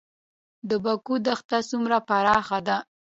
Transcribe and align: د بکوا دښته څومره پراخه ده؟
د 0.69 0.71
بکوا 0.83 1.17
دښته 1.25 1.59
څومره 1.69 1.97
پراخه 2.07 2.59
ده؟ 2.67 2.77